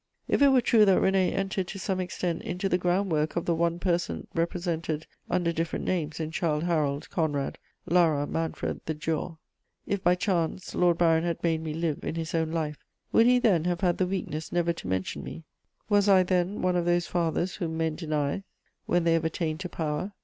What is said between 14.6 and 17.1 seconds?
to mention me? Was I then one of those